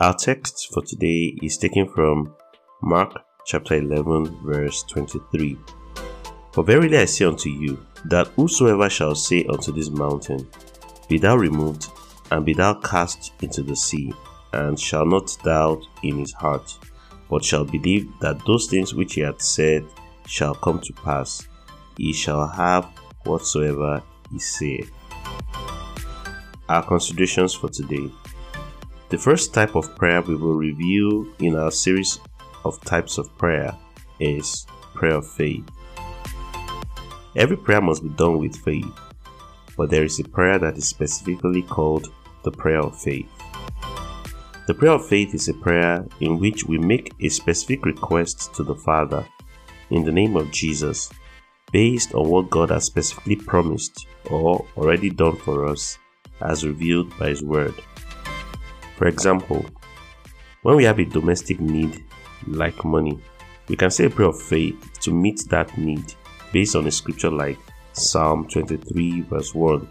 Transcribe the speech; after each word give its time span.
Our 0.00 0.14
text 0.14 0.70
for 0.72 0.82
today 0.82 1.36
is 1.42 1.58
taken 1.58 1.86
from 1.86 2.34
Mark 2.80 3.22
chapter 3.44 3.74
11, 3.74 4.40
verse 4.42 4.82
23. 4.84 5.58
For 6.52 6.64
verily 6.64 6.96
I 6.96 7.04
say 7.04 7.26
unto 7.26 7.50
you, 7.50 7.84
that 8.06 8.28
whosoever 8.28 8.88
shall 8.88 9.14
say 9.14 9.44
unto 9.44 9.72
this 9.72 9.90
mountain, 9.90 10.48
Be 11.10 11.18
thou 11.18 11.36
removed, 11.36 11.88
and 12.30 12.46
be 12.46 12.54
thou 12.54 12.80
cast 12.80 13.32
into 13.42 13.62
the 13.62 13.76
sea, 13.76 14.10
and 14.54 14.80
shall 14.80 15.04
not 15.04 15.36
doubt 15.44 15.84
in 16.02 16.16
his 16.16 16.32
heart, 16.32 16.78
but 17.28 17.44
shall 17.44 17.66
believe 17.66 18.10
that 18.22 18.42
those 18.46 18.68
things 18.68 18.94
which 18.94 19.16
he 19.16 19.20
hath 19.20 19.42
said 19.42 19.84
shall 20.26 20.54
come 20.54 20.80
to 20.80 20.94
pass, 20.94 21.46
he 21.98 22.14
shall 22.14 22.46
have 22.46 22.86
whatsoever 23.26 24.02
he 24.32 24.38
saith. 24.38 24.90
Our 26.70 26.86
considerations 26.86 27.52
for 27.52 27.68
today. 27.68 28.10
The 29.10 29.18
first 29.18 29.52
type 29.52 29.74
of 29.74 29.96
prayer 29.96 30.22
we 30.22 30.36
will 30.36 30.54
review 30.54 31.34
in 31.40 31.56
our 31.56 31.72
series 31.72 32.20
of 32.64 32.80
types 32.82 33.18
of 33.18 33.36
prayer 33.38 33.76
is 34.20 34.64
prayer 34.94 35.16
of 35.16 35.28
faith. 35.28 35.68
Every 37.34 37.56
prayer 37.56 37.80
must 37.80 38.04
be 38.04 38.10
done 38.10 38.38
with 38.38 38.54
faith, 38.54 38.86
but 39.76 39.90
there 39.90 40.04
is 40.04 40.20
a 40.20 40.28
prayer 40.28 40.60
that 40.60 40.78
is 40.78 40.86
specifically 40.86 41.62
called 41.62 42.12
the 42.44 42.52
prayer 42.52 42.78
of 42.78 42.96
faith. 43.02 43.28
The 44.68 44.74
prayer 44.74 44.92
of 44.92 45.08
faith 45.08 45.34
is 45.34 45.48
a 45.48 45.54
prayer 45.54 46.06
in 46.20 46.38
which 46.38 46.66
we 46.66 46.78
make 46.78 47.12
a 47.18 47.28
specific 47.30 47.84
request 47.86 48.54
to 48.54 48.62
the 48.62 48.76
Father 48.76 49.26
in 49.90 50.04
the 50.04 50.12
name 50.12 50.36
of 50.36 50.52
Jesus 50.52 51.10
based 51.72 52.14
on 52.14 52.28
what 52.28 52.48
God 52.48 52.70
has 52.70 52.84
specifically 52.84 53.34
promised 53.34 54.06
or 54.30 54.64
already 54.76 55.10
done 55.10 55.34
for 55.34 55.66
us 55.66 55.98
as 56.40 56.64
revealed 56.64 57.18
by 57.18 57.30
His 57.30 57.42
Word. 57.42 57.74
For 59.00 59.08
example, 59.08 59.64
when 60.60 60.76
we 60.76 60.84
have 60.84 60.98
a 60.98 61.06
domestic 61.06 61.58
need 61.58 62.04
like 62.46 62.84
money, 62.84 63.18
we 63.66 63.74
can 63.74 63.90
say 63.90 64.04
a 64.04 64.10
prayer 64.10 64.28
of 64.28 64.38
faith 64.38 64.76
to 65.00 65.10
meet 65.10 65.48
that 65.48 65.74
need 65.78 66.12
based 66.52 66.76
on 66.76 66.86
a 66.86 66.90
scripture 66.90 67.30
like 67.30 67.58
Psalm 67.94 68.46
23, 68.46 69.22
verse 69.22 69.54
1, 69.54 69.88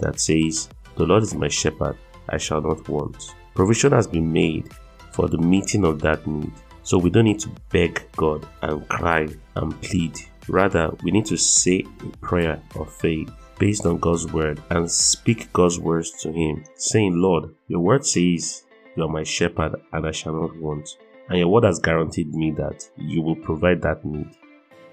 that 0.00 0.20
says, 0.20 0.68
The 0.96 1.06
Lord 1.06 1.22
is 1.22 1.34
my 1.34 1.48
shepherd, 1.48 1.96
I 2.28 2.36
shall 2.36 2.60
not 2.60 2.86
want. 2.86 3.34
Provision 3.54 3.92
has 3.92 4.06
been 4.06 4.30
made 4.30 4.68
for 5.12 5.26
the 5.26 5.38
meeting 5.38 5.86
of 5.86 6.02
that 6.02 6.26
need. 6.26 6.52
So 6.82 6.98
we 6.98 7.08
don't 7.08 7.24
need 7.24 7.40
to 7.40 7.50
beg 7.70 8.02
God 8.14 8.46
and 8.60 8.86
cry 8.90 9.26
and 9.56 9.80
plead. 9.80 10.18
Rather, 10.48 10.90
we 11.02 11.12
need 11.12 11.24
to 11.24 11.38
say 11.38 11.86
a 12.02 12.16
prayer 12.18 12.60
of 12.74 12.92
faith 12.92 13.30
based 13.60 13.84
on 13.84 13.98
God's 13.98 14.26
word 14.32 14.60
and 14.70 14.90
speak 14.90 15.52
God's 15.52 15.78
words 15.78 16.10
to 16.22 16.32
Him, 16.32 16.64
saying, 16.74 17.14
Lord, 17.14 17.54
your 17.68 17.80
word 17.80 18.04
says, 18.04 18.64
You 18.96 19.04
are 19.04 19.08
my 19.08 19.22
shepherd 19.22 19.76
and 19.92 20.06
I 20.06 20.10
shall 20.10 20.32
not 20.32 20.56
want. 20.56 20.96
And 21.28 21.38
your 21.38 21.48
word 21.48 21.64
has 21.64 21.78
guaranteed 21.78 22.34
me 22.34 22.50
that 22.52 22.88
you 22.96 23.20
will 23.20 23.36
provide 23.36 23.82
that 23.82 24.04
need. 24.04 24.30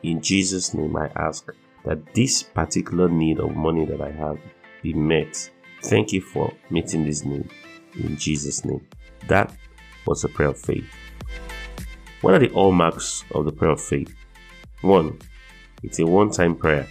In 0.03 0.21
Jesus' 0.21 0.73
name, 0.73 0.95
I 0.97 1.09
ask 1.15 1.49
that 1.85 2.13
this 2.13 2.43
particular 2.43 3.07
need 3.07 3.39
of 3.39 3.55
money 3.55 3.85
that 3.85 4.01
I 4.01 4.11
have 4.11 4.37
be 4.83 4.93
met. 4.93 5.49
Thank 5.83 6.11
you 6.11 6.21
for 6.21 6.53
meeting 6.69 7.05
this 7.05 7.23
need. 7.23 7.49
In 7.95 8.17
Jesus' 8.17 8.65
name. 8.65 8.85
That 9.27 9.55
was 10.05 10.25
a 10.25 10.29
prayer 10.29 10.49
of 10.49 10.59
faith. 10.59 10.85
What 12.21 12.33
are 12.33 12.39
the 12.39 12.49
hallmarks 12.49 13.23
of 13.33 13.45
the 13.45 13.51
prayer 13.51 13.71
of 13.71 13.81
faith? 13.81 14.13
One, 14.81 15.19
it's 15.83 15.99
a 15.99 16.05
one 16.05 16.31
time 16.31 16.55
prayer. 16.55 16.87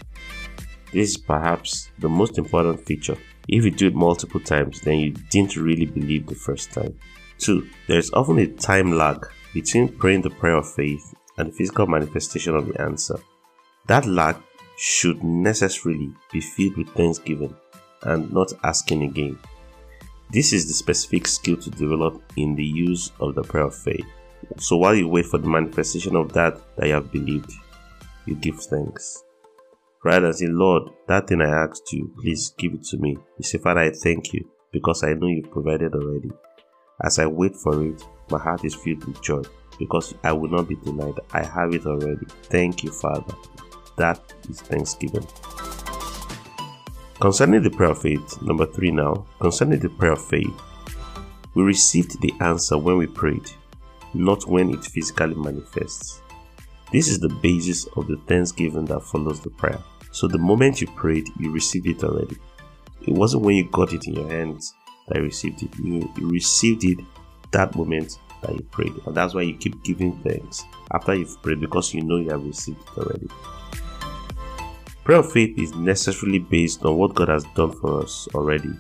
This 0.97 1.11
is 1.11 1.17
perhaps 1.19 1.91
the 1.99 2.09
most 2.09 2.39
important 2.39 2.87
feature. 2.87 3.19
If 3.49 3.67
you 3.67 3.71
do 3.71 3.89
it 3.89 3.95
multiple 3.95 4.41
times, 4.41 4.81
then 4.81 4.99
you 4.99 5.11
didn't 5.29 5.55
really 5.55 5.85
believe 5.85 6.25
the 6.25 6.35
first 6.35 6.73
time. 6.73 6.99
Two, 7.37 7.69
there 7.87 7.99
is 7.99 8.11
often 8.15 8.39
a 8.39 8.47
time 8.47 8.93
lag 8.93 9.29
between 9.53 9.89
praying 9.89 10.23
the 10.23 10.31
prayer 10.31 10.57
of 10.57 10.73
faith 10.73 11.15
and 11.37 11.49
the 11.49 11.53
physical 11.53 11.87
manifestation 11.87 12.57
of 12.57 12.69
the 12.69 12.81
answer. 12.81 13.19
That 13.89 14.07
lag 14.07 14.37
should 14.79 15.23
necessarily 15.23 16.15
be 16.33 16.41
filled 16.41 16.79
with 16.79 16.89
thanksgiving 16.89 17.55
and 18.05 18.33
not 18.33 18.55
asking 18.65 19.03
again. 19.03 19.39
This 20.31 20.55
is 20.55 20.67
the 20.67 20.73
specific 20.73 21.27
skill 21.27 21.59
to 21.59 21.69
develop 21.69 22.23
in 22.39 22.55
the 22.55 22.65
use 22.65 23.13
of 23.21 23.35
the 23.35 23.43
prayer 23.43 23.65
of 23.67 23.75
faith. 23.75 24.07
So 24.57 24.79
while 24.79 24.95
you 24.95 25.09
wait 25.09 25.27
for 25.27 25.37
the 25.37 25.47
manifestation 25.47 26.17
of 26.17 26.33
that 26.33 26.59
that 26.77 26.87
you 26.87 26.95
have 26.95 27.13
believed, 27.13 27.53
you 28.25 28.35
give 28.37 28.59
thanks. 28.63 29.26
Rather 30.05 30.27
than 30.27 30.35
say, 30.35 30.47
Lord, 30.47 30.91
that 31.09 31.29
thing 31.29 31.41
I 31.41 31.65
asked 31.65 31.93
you, 31.93 32.13
please 32.21 32.55
give 32.59 32.75
it 32.75 32.85
to 32.85 32.99
me. 32.99 33.17
You 33.39 33.43
say, 33.43 33.59
Father, 33.59 33.81
I 33.81 33.91
thank 33.91 34.33
you 34.33 34.49
because 34.73 35.03
I 35.03 35.15
know 35.15 35.27
you've 35.27 35.51
provided 35.51 35.95
already. 35.95 36.31
As 37.03 37.19
I 37.19 37.27
wait 37.27 37.57
for 37.57 37.85
it, 37.85 38.03
my 38.31 38.39
heart 38.39 38.65
is 38.65 38.75
filled 38.75 39.05
with 39.05 39.23
joy 39.23 39.43
because 39.79 40.15
I 40.25 40.33
will 40.33 40.51
not 40.51 40.69
be 40.69 40.77
denied. 40.77 41.19
I 41.33 41.45
have 41.45 41.75
it 41.75 41.87
already. 41.87 42.27
Thank 42.45 42.83
you, 42.85 42.91
Father. 42.91 43.35
That 43.97 44.21
is 44.49 44.61
thanksgiving. 44.61 45.27
Concerning 47.21 47.63
the 47.63 47.71
prayer 47.71 47.93
of 47.93 48.03
faith, 48.03 48.43
number 48.43 48.67
three 48.67 48.91
now, 48.91 49.27
concerning 49.41 49.81
the 49.81 49.89
prayer 49.89 50.13
of 50.13 50.25
faith, 50.25 50.55
we 51.55 51.63
received 51.63 52.21
the 52.21 52.35
answer 52.41 52.77
when 52.77 52.99
we 52.99 53.07
prayed, 53.07 53.51
not 54.13 54.47
when 54.47 54.75
it 54.75 54.85
physically 54.85 55.35
manifests. 55.35 56.21
This 56.97 57.09
is 57.09 57.19
the 57.19 57.29
basis 57.29 57.87
of 57.99 58.07
the 58.07 58.17
thanksgiving 58.27 58.87
that 58.87 59.03
follows 59.03 59.39
the 59.41 59.51
prayer. 59.51 59.79
So 60.13 60.27
the 60.27 60.39
moment 60.39 60.81
you 60.81 60.87
prayed, 60.87 61.29
you 61.39 61.53
received 61.53 61.87
it 61.87 62.03
already. 62.03 62.39
It 63.03 63.11
wasn't 63.11 63.43
when 63.43 63.57
you 63.57 63.69
got 63.71 63.93
it 63.93 64.07
in 64.07 64.15
your 64.15 64.31
hands 64.31 64.73
that 65.07 65.19
you 65.19 65.25
received 65.25 65.63
it. 65.63 65.69
You, 65.79 66.11
you 66.17 66.27
received 66.31 66.85
it 66.85 66.99
that 67.51 67.77
moment 67.77 68.19
that 68.41 68.55
you 68.55 68.63
prayed. 68.71 68.95
And 69.05 69.15
that's 69.15 69.35
why 69.35 69.43
you 69.43 69.59
keep 69.59 69.85
giving 69.85 70.19
thanks 70.21 70.65
after 70.91 71.15
you've 71.15 71.43
prayed 71.43 71.61
because 71.61 71.93
you 71.93 72.01
know 72.01 72.17
you 72.17 72.31
have 72.31 72.47
received 72.47 72.81
it 72.81 72.99
already. 72.99 73.29
Prayer 75.05 75.19
of 75.19 75.31
faith 75.31 75.59
is 75.59 75.75
necessarily 75.75 76.39
based 76.39 76.83
on 76.87 76.97
what 76.97 77.15
God 77.15 77.29
has 77.29 77.45
done 77.55 77.73
for 77.73 78.05
us 78.05 78.27
already, 78.35 78.73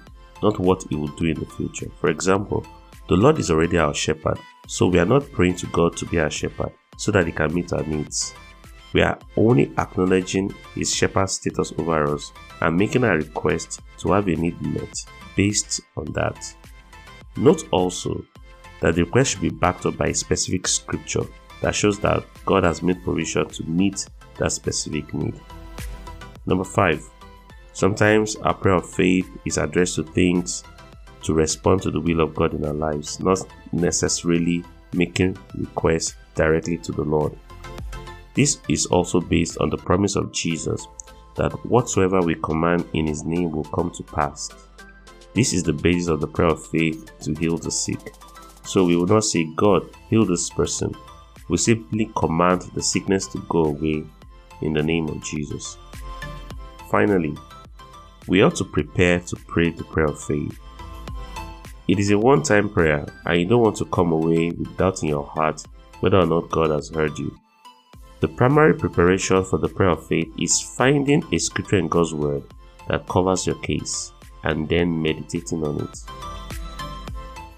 not 0.42 0.58
what 0.58 0.86
He 0.88 0.96
will 0.96 1.14
do 1.18 1.26
in 1.26 1.38
the 1.38 1.44
future. 1.44 1.90
For 2.00 2.08
example, 2.08 2.66
the 3.10 3.16
Lord 3.16 3.38
is 3.38 3.50
already 3.50 3.76
our 3.76 3.92
shepherd, 3.92 4.38
so 4.66 4.86
we 4.86 4.98
are 5.00 5.04
not 5.04 5.30
praying 5.32 5.56
to 5.56 5.66
God 5.66 5.98
to 5.98 6.06
be 6.06 6.18
our 6.18 6.30
shepherd 6.30 6.72
so 6.96 7.12
that 7.12 7.26
He 7.26 7.32
can 7.32 7.54
meet 7.54 7.72
our 7.72 7.82
needs. 7.84 8.34
We 8.92 9.02
are 9.02 9.18
only 9.36 9.72
acknowledging 9.78 10.54
His 10.74 10.94
shepherd 10.94 11.28
status 11.28 11.72
over 11.78 12.14
us 12.14 12.32
and 12.60 12.76
making 12.76 13.04
a 13.04 13.16
request 13.16 13.80
to 13.98 14.12
have 14.12 14.28
a 14.28 14.34
need 14.34 14.60
met 14.62 14.94
based 15.36 15.80
on 15.96 16.06
that. 16.12 16.54
Note 17.36 17.68
also 17.70 18.24
that 18.80 18.94
the 18.94 19.04
request 19.04 19.32
should 19.32 19.42
be 19.42 19.50
backed 19.50 19.86
up 19.86 19.96
by 19.96 20.06
a 20.06 20.14
specific 20.14 20.66
scripture 20.66 21.24
that 21.62 21.74
shows 21.74 21.98
that 22.00 22.24
God 22.44 22.64
has 22.64 22.82
made 22.82 23.02
provision 23.02 23.48
to 23.48 23.64
meet 23.64 24.06
that 24.38 24.52
specific 24.52 25.12
need. 25.14 25.38
Number 26.46 26.64
five, 26.64 27.04
sometimes 27.72 28.36
our 28.36 28.54
prayer 28.54 28.76
of 28.76 28.88
faith 28.88 29.28
is 29.44 29.58
addressed 29.58 29.96
to 29.96 30.04
things 30.04 30.64
to 31.22 31.34
respond 31.34 31.82
to 31.82 31.90
the 31.90 32.00
will 32.00 32.20
of 32.20 32.34
God 32.34 32.54
in 32.54 32.64
our 32.64 32.74
lives, 32.74 33.18
not 33.20 33.44
necessarily 33.72 34.64
making 34.92 35.36
requests 35.56 36.14
directly 36.36 36.78
to 36.78 36.92
the 36.92 37.02
Lord. 37.02 37.36
This 38.34 38.60
is 38.68 38.86
also 38.86 39.20
based 39.20 39.58
on 39.58 39.70
the 39.70 39.78
promise 39.78 40.14
of 40.14 40.30
Jesus 40.30 40.86
that 41.34 41.52
whatsoever 41.66 42.20
we 42.20 42.34
command 42.36 42.86
in 42.92 43.06
His 43.06 43.24
name 43.24 43.50
will 43.50 43.64
come 43.64 43.90
to 43.90 44.02
pass. 44.02 44.50
This 45.34 45.52
is 45.52 45.62
the 45.62 45.72
basis 45.72 46.08
of 46.08 46.20
the 46.20 46.28
prayer 46.28 46.50
of 46.50 46.66
faith 46.66 47.10
to 47.20 47.34
heal 47.34 47.58
the 47.58 47.70
sick. 47.70 48.14
So 48.64 48.84
we 48.84 48.96
will 48.96 49.06
not 49.06 49.24
say, 49.24 49.44
God, 49.56 49.88
heal 50.08 50.24
this 50.24 50.50
person, 50.50 50.94
we 51.48 51.56
simply 51.56 52.10
command 52.16 52.62
the 52.74 52.82
sickness 52.82 53.26
to 53.28 53.38
go 53.48 53.66
away 53.66 54.04
in 54.62 54.72
the 54.72 54.82
name 54.82 55.08
of 55.08 55.22
Jesus. 55.22 55.78
Finally, 56.90 57.36
we 58.26 58.42
ought 58.42 58.56
to 58.56 58.64
prepare 58.64 59.20
to 59.20 59.36
pray 59.46 59.70
the 59.70 59.84
prayer 59.84 60.06
of 60.06 60.22
faith. 60.22 60.58
It 61.86 62.00
is 62.00 62.10
a 62.10 62.18
one 62.18 62.42
time 62.42 62.68
prayer, 62.68 63.06
and 63.24 63.40
you 63.40 63.46
don't 63.46 63.62
want 63.62 63.76
to 63.76 63.84
come 63.86 64.12
away 64.12 64.50
with 64.50 64.76
doubt 64.76 65.02
in 65.02 65.10
your 65.10 65.24
heart 65.24 65.64
whether 66.00 66.18
or 66.18 66.26
not 66.26 66.50
God 66.50 66.70
has 66.70 66.90
heard 66.90 67.18
you. 67.18 67.36
The 68.20 68.28
primary 68.28 68.74
preparation 68.74 69.44
for 69.44 69.58
the 69.58 69.68
prayer 69.68 69.90
of 69.90 70.06
faith 70.06 70.32
is 70.38 70.60
finding 70.60 71.22
a 71.32 71.38
scripture 71.38 71.76
in 71.76 71.88
God's 71.88 72.14
Word 72.14 72.42
that 72.88 73.06
covers 73.08 73.46
your 73.46 73.56
case 73.56 74.12
and 74.44 74.68
then 74.68 75.02
meditating 75.02 75.62
on 75.62 75.82
it. 75.82 75.98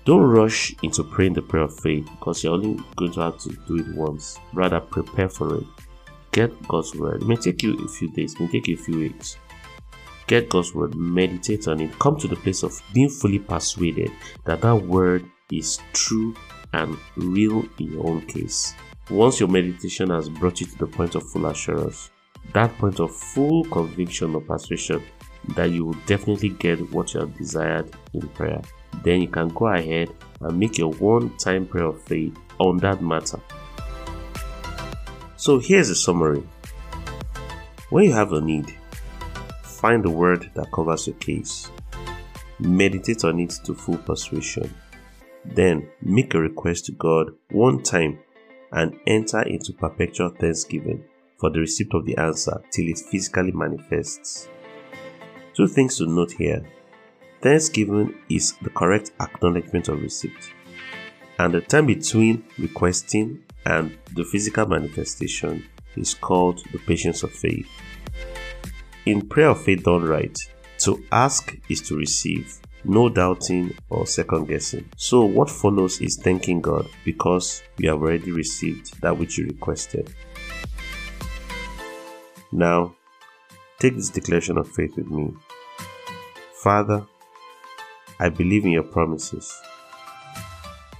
Don't 0.04 0.22
rush 0.22 0.74
into 0.82 1.04
praying 1.04 1.34
the 1.34 1.42
prayer 1.42 1.64
of 1.64 1.78
faith 1.78 2.08
because 2.10 2.42
you're 2.42 2.54
only 2.54 2.82
going 2.96 3.12
to 3.12 3.20
have 3.20 3.38
to 3.38 3.50
do 3.68 3.76
it 3.76 3.94
once. 3.94 4.38
Rather, 4.54 4.80
prepare 4.80 5.28
for 5.28 5.58
it. 5.58 5.64
Get 6.32 6.66
God's 6.66 6.94
Word. 6.94 7.22
It 7.22 7.28
may 7.28 7.36
take 7.36 7.62
you 7.62 7.78
a 7.84 7.88
few 7.88 8.08
days, 8.10 8.34
it 8.34 8.40
may 8.40 8.48
take 8.48 8.68
you 8.68 8.74
a 8.74 8.78
few 8.78 8.98
weeks. 8.98 9.36
Get 10.26 10.48
God's 10.48 10.74
Word, 10.74 10.94
meditate 10.94 11.68
on 11.68 11.80
it, 11.80 11.98
come 11.98 12.18
to 12.18 12.26
the 12.26 12.36
place 12.36 12.62
of 12.62 12.82
being 12.92 13.10
fully 13.10 13.38
persuaded 13.38 14.10
that 14.44 14.60
that 14.62 14.74
Word 14.74 15.24
is 15.50 15.78
true 15.92 16.34
and 16.72 16.96
real 17.16 17.64
in 17.78 17.92
your 17.92 18.08
own 18.08 18.22
case. 18.26 18.74
Once 19.10 19.40
your 19.40 19.48
meditation 19.48 20.10
has 20.10 20.28
brought 20.28 20.60
you 20.60 20.66
to 20.66 20.78
the 20.78 20.86
point 20.86 21.14
of 21.14 21.28
full 21.30 21.46
assurance, 21.46 22.10
that 22.52 22.76
point 22.78 23.00
of 23.00 23.14
full 23.14 23.64
conviction 23.64 24.34
or 24.34 24.40
persuasion 24.40 25.02
that 25.54 25.70
you 25.70 25.86
will 25.86 25.98
definitely 26.06 26.50
get 26.50 26.78
what 26.92 27.14
you 27.14 27.20
have 27.20 27.36
desired 27.36 27.90
in 28.12 28.28
prayer, 28.28 28.60
then 29.02 29.20
you 29.22 29.28
can 29.28 29.48
go 29.48 29.66
ahead 29.66 30.10
and 30.40 30.58
make 30.58 30.78
your 30.78 30.92
one 30.94 31.34
time 31.38 31.66
prayer 31.66 31.86
of 31.86 32.02
faith 32.02 32.36
on 32.58 32.76
that 32.78 33.02
matter. 33.02 33.40
So 35.36 35.58
here's 35.58 35.88
a 35.88 35.94
summary. 35.94 36.42
When 37.90 38.04
you 38.04 38.12
have 38.12 38.32
a 38.32 38.40
need, 38.40 38.74
find 39.62 40.04
the 40.04 40.10
word 40.10 40.50
that 40.54 40.70
covers 40.72 41.06
your 41.06 41.16
case. 41.16 41.70
Meditate 42.58 43.24
on 43.24 43.38
it 43.38 43.50
to 43.64 43.74
full 43.74 43.98
persuasion. 43.98 44.74
Then 45.54 45.88
make 46.02 46.34
a 46.34 46.40
request 46.40 46.86
to 46.86 46.92
God 46.92 47.30
one 47.50 47.82
time 47.82 48.18
and 48.72 48.98
enter 49.06 49.42
into 49.42 49.72
perpetual 49.72 50.30
thanksgiving 50.30 51.04
for 51.38 51.50
the 51.50 51.60
receipt 51.60 51.88
of 51.94 52.04
the 52.04 52.16
answer 52.16 52.62
till 52.70 52.88
it 52.88 52.98
physically 52.98 53.52
manifests. 53.52 54.48
Two 55.54 55.66
things 55.66 55.98
to 55.98 56.06
note 56.06 56.32
here. 56.32 56.64
Thanksgiving 57.40 58.14
is 58.28 58.54
the 58.62 58.70
correct 58.70 59.12
acknowledgement 59.20 59.88
of 59.88 60.02
receipt, 60.02 60.52
and 61.38 61.54
the 61.54 61.60
time 61.60 61.86
between 61.86 62.44
requesting 62.58 63.44
and 63.64 63.96
the 64.14 64.24
physical 64.24 64.66
manifestation 64.66 65.64
is 65.96 66.14
called 66.14 66.62
the 66.72 66.78
patience 66.78 67.22
of 67.22 67.32
faith. 67.32 67.68
In 69.06 69.28
prayer 69.28 69.50
of 69.50 69.62
faith 69.62 69.84
done 69.84 70.02
right, 70.02 70.36
to 70.78 71.04
ask 71.12 71.56
is 71.68 71.80
to 71.82 71.96
receive, 71.96 72.58
no 72.84 73.08
doubting 73.08 73.74
or 73.88 74.06
second 74.06 74.46
guessing. 74.46 74.88
So, 74.96 75.24
what 75.24 75.50
follows 75.50 76.00
is 76.00 76.16
thanking 76.16 76.60
God 76.60 76.88
because 77.04 77.62
you 77.78 77.90
have 77.90 78.02
already 78.02 78.30
received 78.32 79.00
that 79.00 79.16
which 79.16 79.38
you 79.38 79.46
requested. 79.46 80.12
Now, 82.52 82.94
take 83.78 83.96
this 83.96 84.10
declaration 84.10 84.56
of 84.58 84.70
faith 84.70 84.96
with 84.96 85.08
me. 85.10 85.34
Father, 86.54 87.06
I 88.18 88.28
believe 88.28 88.64
in 88.64 88.72
your 88.72 88.84
promises 88.84 89.54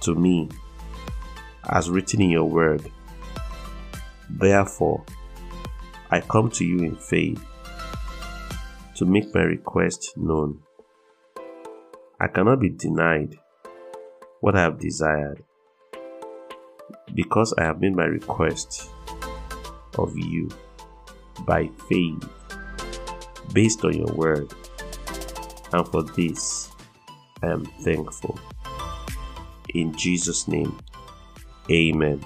to 0.01 0.15
me 0.15 0.49
as 1.69 1.89
written 1.89 2.21
in 2.21 2.29
your 2.29 2.45
word. 2.45 2.91
Therefore, 4.29 5.03
I 6.11 6.21
come 6.21 6.49
to 6.51 6.65
you 6.65 6.79
in 6.79 6.95
faith 6.95 7.43
to 8.95 9.05
make 9.05 9.33
my 9.33 9.41
request 9.41 10.13
known. 10.17 10.61
I 12.21 12.27
cannot 12.27 12.59
be 12.59 12.69
denied 12.69 13.39
what 14.41 14.55
I 14.55 14.61
have 14.61 14.77
desired 14.77 15.43
because 17.13 17.53
I 17.57 17.63
have 17.63 17.79
made 17.79 17.95
my 17.95 18.03
request 18.03 18.89
of 19.97 20.17
you 20.17 20.49
by 21.45 21.69
faith 21.87 22.27
based 23.53 23.85
on 23.85 23.93
your 23.93 24.13
word. 24.13 24.53
And 25.71 25.87
for 25.87 26.03
this, 26.03 26.69
I 27.41 27.47
am 27.47 27.65
thankful. 27.83 28.37
In 29.73 29.95
Jesus' 29.95 30.47
name, 30.47 30.77
Amen. 31.71 32.25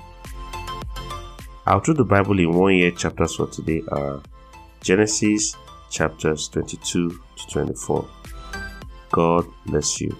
Our 1.68 1.84
Through 1.84 1.96
the 1.96 2.06
Bible 2.06 2.40
in 2.40 2.52
One 2.54 2.76
Year 2.76 2.92
chapters 2.92 3.36
for 3.36 3.48
today 3.48 3.84
are 3.90 4.22
Genesis 4.82 5.56
chapters 5.90 6.48
22 6.48 7.10
to 7.10 7.48
24. 7.52 8.23
God 9.14 9.46
bless 9.68 10.02
you. 10.02 10.16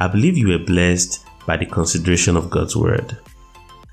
I 0.00 0.08
believe 0.08 0.36
you 0.36 0.48
were 0.48 0.58
blessed 0.58 1.24
by 1.46 1.56
the 1.56 1.66
consideration 1.66 2.36
of 2.36 2.50
God's 2.50 2.76
Word. 2.76 3.16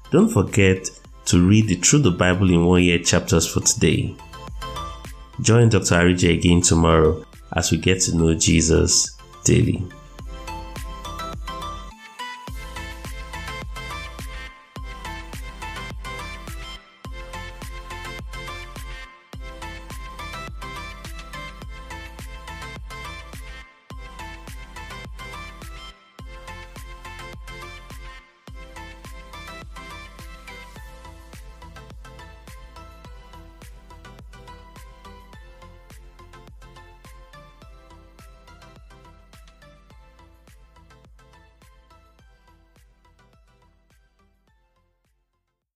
Don't 0.09 0.29
forget 0.29 0.89
to 1.25 1.47
read 1.47 1.67
the 1.67 1.75
Through 1.75 1.99
the 1.99 2.11
Bible 2.11 2.51
in 2.51 2.65
One 2.65 2.81
Year 2.81 2.97
chapters 2.97 3.47
for 3.47 3.59
today. 3.59 4.15
Join 5.41 5.69
Dr. 5.69 5.95
Arije 5.95 6.39
again 6.39 6.61
tomorrow 6.61 7.23
as 7.55 7.71
we 7.71 7.77
get 7.77 8.01
to 8.01 8.17
know 8.17 8.33
Jesus 8.33 9.15
daily. 9.43 9.83